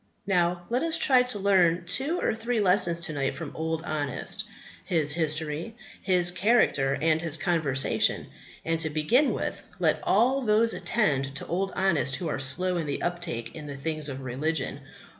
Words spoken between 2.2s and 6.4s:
three lessons to night from Old Honest, his history, his